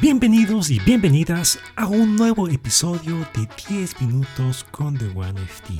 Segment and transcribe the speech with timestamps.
[0.00, 5.74] Bienvenidos y bienvenidas a un nuevo episodio de 10 minutos con The One FT.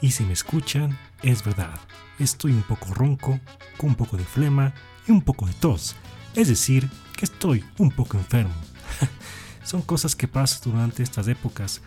[0.00, 1.74] Y si me escuchan, es verdad,
[2.20, 3.40] estoy un poco ronco,
[3.76, 4.72] con un poco de flema
[5.08, 5.96] y un poco de tos.
[6.36, 8.54] Es decir, que estoy un poco enfermo.
[9.64, 11.82] Son cosas que pasan durante estas épocas.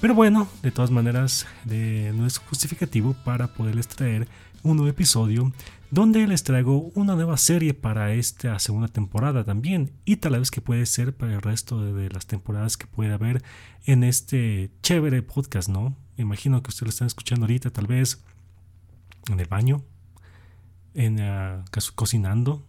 [0.00, 4.28] Pero bueno, de todas maneras, no es justificativo para poderles traer
[4.62, 5.52] un nuevo episodio
[5.90, 10.62] donde les traigo una nueva serie para esta segunda temporada también y tal vez que
[10.62, 13.42] puede ser para el resto de, las temporadas que puede haber
[13.84, 15.94] en este chévere podcast, ¿no?
[16.16, 18.22] Imagino que ustedes lo están escuchando ahorita tal vez
[19.30, 19.84] en el baño,
[20.94, 21.62] en uh,
[21.94, 22.66] cocinando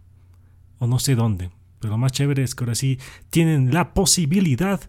[0.79, 1.49] o no sé dónde.
[1.79, 4.81] Pero lo más chévere es que ahora sí tienen la posibilidad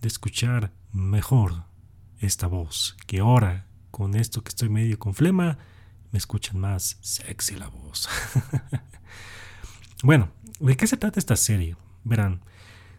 [0.00, 1.69] de escuchar mejor
[2.20, 5.58] esta voz que ahora con esto que estoy medio con flema
[6.12, 8.08] me escuchan más sexy la voz.
[10.02, 11.76] bueno, ¿de qué se trata esta serie?
[12.04, 12.40] Verán,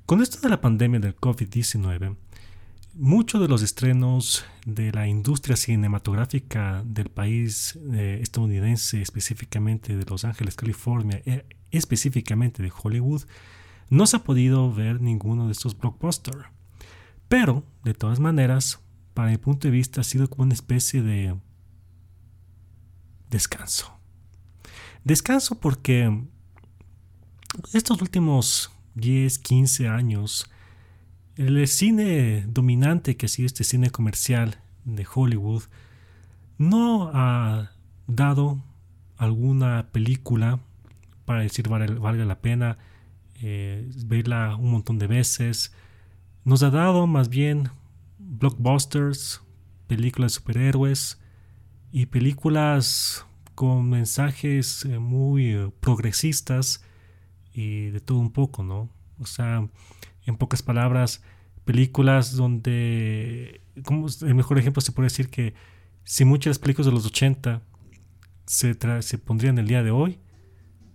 [0.06, 2.16] con esto de la pandemia del COVID-19,
[2.94, 10.26] muchos de los estrenos de la industria cinematográfica del país eh, estadounidense, específicamente de Los
[10.26, 13.24] Ángeles, California, eh, específicamente de Hollywood,
[13.90, 16.46] no se ha podido ver ninguno de estos blockbusters.
[17.28, 18.80] Pero, de todas maneras,
[19.14, 21.36] para mi punto de vista ha sido como una especie de
[23.30, 23.98] descanso.
[25.04, 26.24] Descanso porque
[27.74, 30.50] estos últimos 10, 15 años,
[31.36, 35.64] el cine dominante que ha sido este cine comercial de Hollywood
[36.58, 37.72] no ha
[38.08, 38.64] dado
[39.18, 40.60] alguna película
[41.26, 42.78] para decir valga la pena
[43.42, 45.74] eh, verla un montón de veces.
[46.44, 47.70] Nos ha dado más bien
[48.32, 49.42] blockbusters,
[49.88, 51.20] películas de superhéroes,
[51.92, 56.84] y películas con mensajes eh, muy eh, progresistas
[57.54, 58.90] y de todo un poco, ¿no?
[59.20, 59.68] O sea,
[60.26, 61.22] en pocas palabras,
[61.66, 65.54] películas donde, como el mejor ejemplo se puede decir que
[66.06, 67.62] si muchas películas de los 80
[68.46, 70.20] se, se pondrían el día de hoy,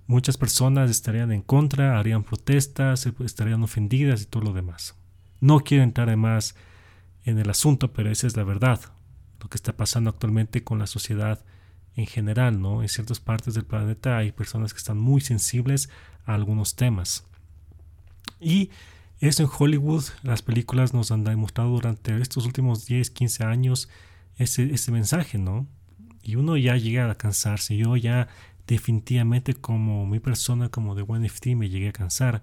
[0.06, 4.96] muchas personas estarían en contra, harían protestas, estarían ofendidas y todo lo demás.
[5.40, 6.56] No quiero entrar más
[7.26, 8.80] en el asunto, pero esa es la verdad
[9.40, 11.44] lo que está pasando actualmente con la sociedad
[11.94, 12.82] en general, ¿no?
[12.82, 15.90] En ciertas partes del planeta hay personas que están muy sensibles
[16.24, 17.26] a algunos temas.
[18.40, 18.70] Y
[19.18, 23.88] eso en Hollywood, las películas nos han demostrado durante estos últimos 10, 15 años
[24.36, 25.66] ese, ese mensaje, ¿no?
[26.22, 27.76] Y uno ya llega a cansarse.
[27.76, 28.28] Yo ya
[28.66, 32.42] definitivamente como mi persona, como de OneFT, me llegué a cansar.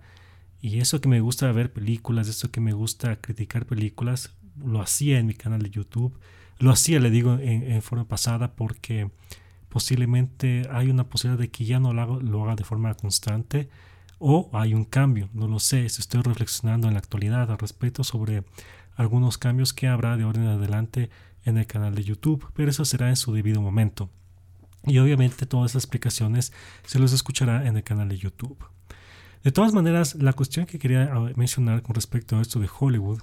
[0.61, 5.19] Y eso que me gusta ver películas, eso que me gusta criticar películas, lo hacía
[5.19, 6.17] en mi canal de YouTube
[6.59, 9.11] lo hacía, le digo, en, forma pasada porque
[9.69, 13.69] posiblemente hay una posibilidad de que ya no lo haga, de forma constante
[14.19, 18.43] o hay un cambio, no lo sé, estoy reflexionando en la actualidad al respecto sobre
[18.95, 21.09] algunos cambios que habrá de orden adelante
[21.43, 24.09] en el canal de YouTube, pero eso será en su debido momento.
[24.85, 26.53] Y obviamente todas esas explicaciones
[26.85, 28.57] se los escuchará en el canal de YouTube.
[29.43, 33.21] De todas maneras, la cuestión que quería ah, mencionar con respecto a esto de Hollywood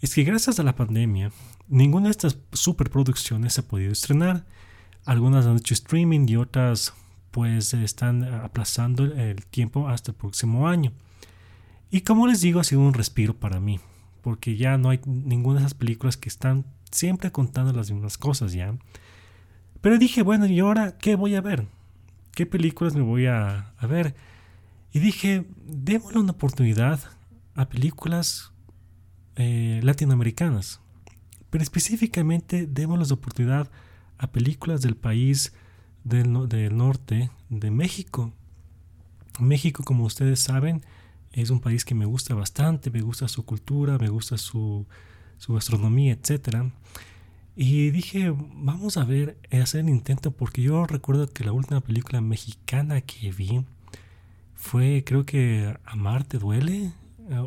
[0.00, 1.30] es que gracias a la pandemia,
[1.68, 4.46] ninguna de estas superproducciones se ha podido estrenar.
[5.04, 6.94] Algunas han hecho streaming y otras
[7.30, 10.92] pues están aplazando el tiempo hasta el próximo año.
[11.90, 13.80] Y como les digo, ha sido un respiro para mí,
[14.22, 18.52] porque ya no hay ninguna de esas películas que están siempre contando las mismas cosas
[18.52, 18.76] ya.
[19.80, 21.66] Pero dije, bueno, ¿y ahora qué voy a ver?
[22.32, 24.14] ¿Qué películas me voy a, a ver?
[24.92, 27.00] Y dije, démosle una oportunidad
[27.54, 28.52] a películas
[29.42, 30.80] eh, latinoamericanas.
[31.48, 33.70] Pero específicamente demos la oportunidad
[34.18, 35.54] a películas del país
[36.04, 36.30] del,
[36.76, 38.34] norte, de México.
[39.38, 40.84] México, como ustedes saben,
[41.32, 44.86] es un país que me gusta bastante, me gusta su cultura, me gusta su,
[45.38, 46.66] su gastronomía, etc.
[47.56, 52.20] Y dije, vamos a ver, hacer el intento, porque yo recuerdo que la última película
[52.20, 53.64] mexicana que vi
[54.54, 56.92] fue, creo que Amarte duele, eh,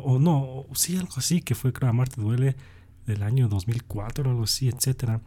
[0.02, 2.56] o no, sí, algo así, que fue creo Marte Duele
[3.06, 5.20] del año 2004 o algo así, etc.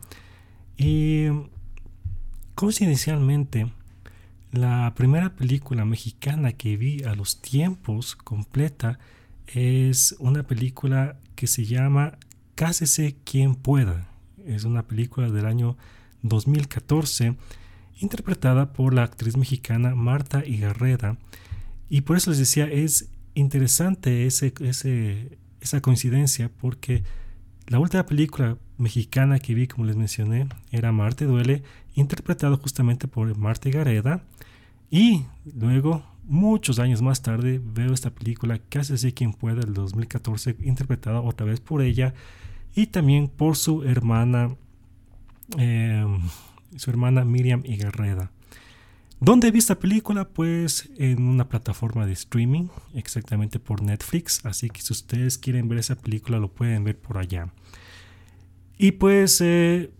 [0.77, 1.27] Y
[2.55, 3.71] coincidencialmente,
[4.51, 8.99] la primera película mexicana que vi a los tiempos completa
[9.47, 12.17] es una película que se llama
[12.55, 14.07] Cásese quien pueda.
[14.45, 15.77] Es una película del año
[16.23, 17.35] 2014
[17.99, 21.17] interpretada por la actriz mexicana Marta Igarreda.
[21.89, 27.03] Y por eso les decía, es interesante esa coincidencia porque
[27.67, 31.63] la última película mexicana que vi, como les mencioné, era Marte Duele,
[31.95, 34.23] interpretado justamente por Marta Gareda.
[34.89, 40.57] Y luego muchos años más tarde veo esta película Casi así quien pueda del 2014
[40.61, 42.13] interpretada otra vez por ella
[42.75, 44.55] y también por su hermana
[45.57, 46.19] em,
[46.75, 48.31] su hermana Miriam Igarreda.
[49.19, 50.29] ¿Dónde vi esta película?
[50.29, 54.45] Pues en una plataforma de streaming, exactamente por Netflix.
[54.45, 57.51] Así que si ustedes quieren ver esa película, lo pueden ver por allá.
[58.77, 59.91] Y pues eh,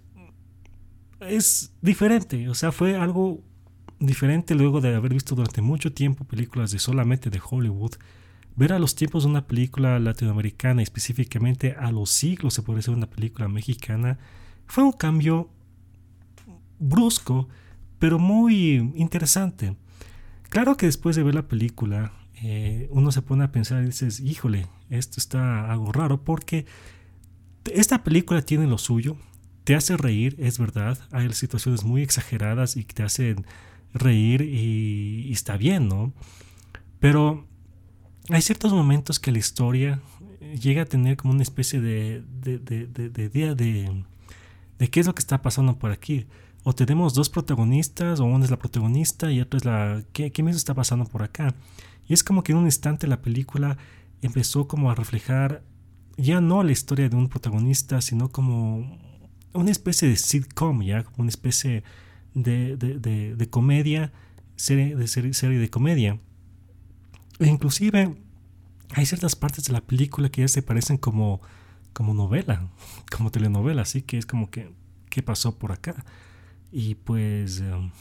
[1.20, 3.42] es diferente, o sea, fue algo
[4.00, 7.96] diferente luego de haber visto durante mucho tiempo películas de solamente de Hollywood.
[8.56, 12.94] Ver a los tiempos de una película latinoamericana, específicamente a los siglos, se puede ser
[12.94, 14.20] una película mexicana,
[14.68, 15.50] fue un cambio
[16.80, 17.48] brusco,
[18.00, 19.76] pero muy interesante.
[20.50, 24.20] Claro que después de ver la película, eh, uno se pone a pensar y dices,
[24.20, 26.66] híjole, esto está algo raro porque
[27.74, 29.18] esta película tiene lo suyo,
[29.64, 33.46] te hace reír, es verdad, hay situaciones muy exageradas y que te hacen
[33.94, 36.14] reír y, está bien, ¿no?
[37.00, 37.46] Pero
[38.30, 40.00] hay ciertos momentos que la historia
[40.62, 44.04] llega a tener como una especie de, de, idea de,
[44.80, 46.28] de qué es lo que está pasando por aquí.
[46.70, 50.04] O tenemos dos protagonistas, o una es la protagonista y otra es la...
[50.12, 51.56] ¿Qué, qué está pasando por acá?
[52.10, 53.78] Y es como que en un instante la película
[54.22, 55.64] empezó como a reflejar
[56.18, 59.00] ya no la historia de un protagonista, sino como
[59.54, 61.86] una especie de sitcom, ya como una especie
[62.34, 64.12] de, de, de, comedia,
[64.58, 66.20] serie de, serie, de comedia.
[67.40, 68.14] E inclusive
[68.94, 71.40] hay ciertas partes de la película que ya se parecen como,
[71.94, 72.70] como novela,
[73.16, 74.74] como telenovela, así que es como que,
[75.10, 76.04] ¿qué pasó por acá?
[76.72, 77.92] Y pues, em,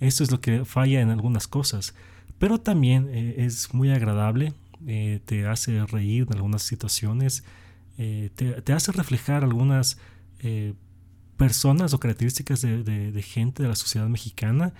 [0.00, 1.94] esto es lo que falla en algunas cosas,
[2.38, 4.52] pero también eh, es muy agradable
[4.86, 7.42] eh, te hace reír en algunas situaciones,
[7.96, 9.98] eh, te, hace reflejar algunas
[11.38, 14.74] personas o características de, gente de la sociedad mexicana.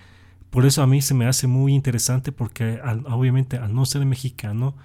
[0.51, 4.75] Por eso a mí se me hace muy interesante porque obviamente al no ser mexicano,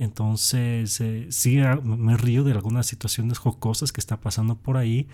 [0.00, 5.06] entonces sí me río de algunas situaciones jocosas que está pasando por ahí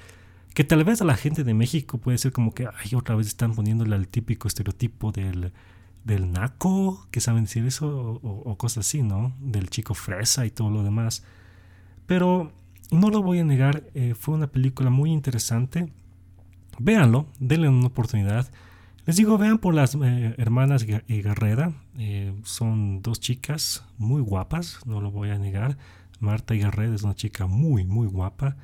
[0.55, 3.27] que tal vez a la gente de México puede ser como que, ay, otra vez
[3.27, 5.53] están poniéndole al típico estereotipo del,
[6.05, 9.35] del naco, que saben decir eso, o, cosas así, ¿no?
[9.41, 11.25] Del chico fresa y todo lo demás.
[12.07, 12.53] Pero
[12.91, 15.93] no lo voy a negar, eh, fue una película muy interesante.
[16.79, 18.51] Véanlo, denle una oportunidad.
[19.07, 20.87] Les digo, vean por las eh, hermanas.
[21.99, 25.79] Eh, son dos chicas muy guapas, no lo voy a negar.
[26.21, 28.57] Marta Garreda es una chica muy, muy guapa.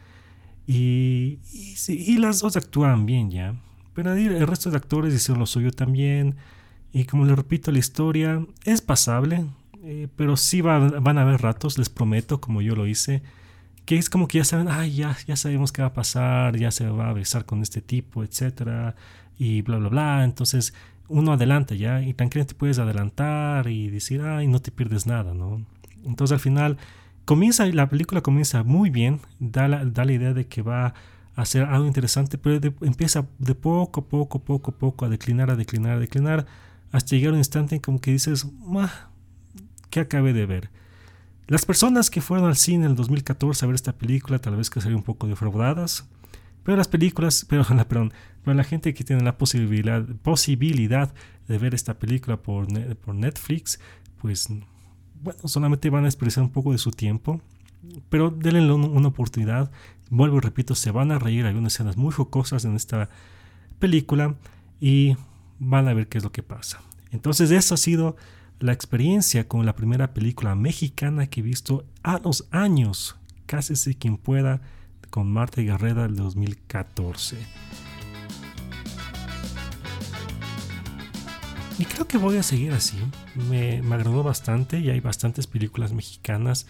[0.70, 1.38] Y,
[1.88, 3.55] y, las dos actúan bien ya.
[3.94, 6.37] Pero el resto de actores hicieron lo suyo también.
[6.93, 9.47] Y como les repito, la historia es pasable,
[9.82, 13.23] eh, pero sí van a haber ratos, les prometo, como yo lo hice,
[13.87, 16.71] que es como que ya saben, ay, ya, ya sabemos qué va a pasar, ya
[16.71, 18.94] se va a besar con este tipo, etcétera,
[19.38, 20.25] y bla, bla, bla.
[20.25, 20.75] Entonces,
[21.09, 25.64] uno adelanta ya, y tranquilamente puedes adelantar y decir, ay, no te pierdes nada, ¿no?
[26.05, 26.76] Entonces, al final,
[27.28, 30.94] comienza, la película comienza muy bien, da la, da la idea de que va
[31.36, 35.98] a ser algo interesante, pero empieza de poco, poco, poco, poco a declinar, a declinar,
[35.98, 36.46] a declinar
[36.90, 38.46] hasta llegar un instante en como que dices,
[39.90, 40.70] ¿qué acabé de ver?
[41.48, 44.70] Las personas que fueron al cine en el 2014 a ver esta película tal vez
[44.70, 46.08] que salieron un poco defraudadas,
[46.62, 51.12] pero las películas, pero, perdón, pero la gente que tiene la posibilidad, posibilidad
[51.46, 53.80] de ver esta película por, por Netflix,
[54.16, 54.49] pues
[55.22, 57.40] bueno, solamente van a expresar un poco de su tiempo,
[58.08, 59.70] pero denle una oportunidad.
[60.10, 63.08] Vuelvo y repito, se van a reír, hay unas escenas muy jocosas en esta
[63.78, 64.37] película
[64.80, 65.16] y
[65.58, 66.80] van a ver qué es lo que pasa.
[67.10, 68.16] Entonces esa ha sido
[68.60, 73.94] la experiencia con la primera película mexicana que he visto a los años, casi si
[73.94, 74.60] quien pueda,
[75.10, 77.37] con Marta Garreda del 2014.
[81.78, 82.96] Y creo que voy a seguir así.
[83.49, 86.66] Me, agradó bastante y hay bastantes películas mexicanas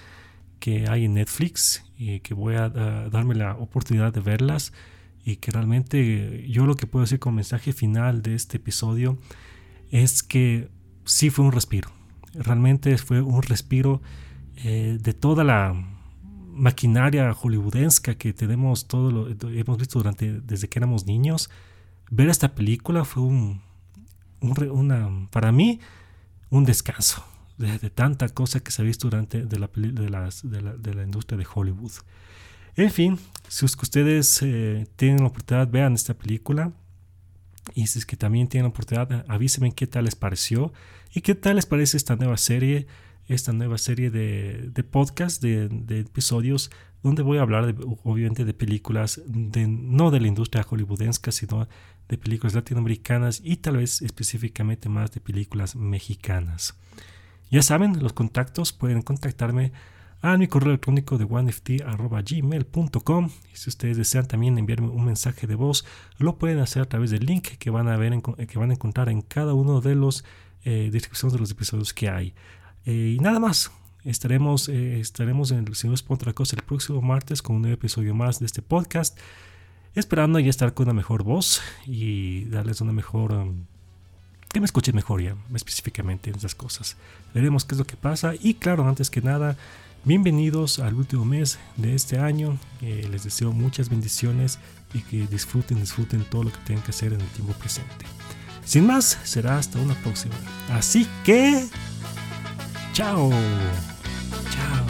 [0.60, 4.72] que hay en Netflix y que voy a darme la oportunidad de verlas
[5.24, 9.18] y que realmente yo lo que puedo decir como mensaje final de este episodio
[9.90, 10.68] es que
[11.04, 11.90] sí fue un respiro.
[12.34, 14.02] Realmente fue un respiro
[14.56, 15.74] eh, de toda la
[16.52, 21.50] maquinaria hollywoodesca que tenemos todo hemos visto durante desde que éramos niños.
[22.10, 23.62] Ver esta película fue un,
[24.40, 25.80] una para mí
[26.50, 27.24] un descanso
[27.56, 31.38] de, tanta cosa que se ha visto durante de la, de, la, de la industria
[31.38, 31.92] de Hollywood.
[32.76, 36.72] En fin, si es que ustedes eh, tienen la oportunidad, vean esta película.
[37.74, 40.72] Y si es que también tienen la oportunidad, avísenme qué tal les pareció
[41.12, 42.86] y qué tal les parece esta nueva serie
[43.28, 46.70] esta nueva serie de, de podcast, de, de, episodios,
[47.02, 51.68] donde voy a hablar obviamente de películas, de, no de la industria hollywoodense, sino
[52.08, 56.76] de películas latinoamericanas y tal vez específicamente más de películas mexicanas.
[57.50, 59.72] Ya saben, los contactos pueden contactarme
[60.20, 65.84] a mi correo electrónico de oneft.gmail.com si ustedes desean también enviarme un mensaje de voz,
[66.18, 69.10] lo pueden hacer a través del link que van a, ver que van a encontrar
[69.10, 70.24] en cada uno de los
[70.64, 72.34] eh, descripciones de los episodios que hay.
[72.86, 73.70] Eh, y nada más,
[74.04, 78.14] estaremos, eh, estaremos en el Señor otra cosa el próximo martes con un nuevo episodio
[78.14, 79.18] más de este podcast,
[79.94, 83.32] esperando ya estar con una mejor voz y darles una mejor...
[83.32, 83.64] Um,
[84.50, 86.96] que me escuchen mejor ya, específicamente en esas cosas.
[87.34, 89.58] Veremos qué es lo que pasa y claro, antes que nada,
[90.04, 92.56] Bienvenidos al último mes de este año.
[92.80, 94.58] Eh, les deseo muchas bendiciones
[94.94, 98.06] y que disfruten, disfruten todo lo que tengan que hacer en el tiempo presente.
[98.64, 100.34] Sin más, será hasta una próxima.
[100.70, 101.66] Así que,
[102.98, 103.30] chao.
[104.50, 104.87] Chao.